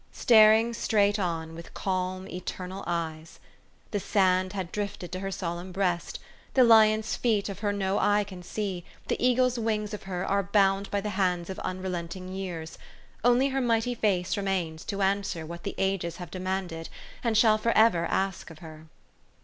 "Staring 0.25 0.73
straight 0.73 1.19
on 1.19 1.53
with 1.53 1.75
calm 1.75 2.27
eternal 2.27 2.83
eyes.'* 2.87 3.39
The 3.91 3.99
sand 3.99 4.53
had 4.53 4.71
drifted 4.71 5.11
to 5.11 5.19
her 5.19 5.29
solemn 5.29 5.71
breast. 5.71 6.17
The 6.55 6.63
lion's 6.63 7.15
feet 7.15 7.49
of 7.49 7.59
her 7.59 7.71
no 7.71 7.99
eye 7.99 8.23
can 8.23 8.41
see, 8.41 8.83
the 9.09 9.23
eagle's 9.23 9.59
wings 9.59 9.93
of 9.93 10.01
her 10.09 10.25
are 10.25 10.41
bound 10.41 10.89
by 10.89 11.01
the 11.01 11.11
hands 11.21 11.51
of 11.51 11.59
unrelenting 11.59 12.29
years; 12.33 12.79
only 13.23 13.49
her 13.49 13.61
mighty 13.61 13.93
face 13.93 14.35
remains 14.37 14.83
to 14.85 15.03
answer 15.03 15.45
what 15.45 15.61
the 15.61 15.75
ages 15.77 16.17
have 16.17 16.31
demanded, 16.31 16.89
and 17.23 17.37
shall 17.37 17.59
forever 17.59 18.05
ask 18.09 18.49
of 18.49 18.57
her. 18.57 18.87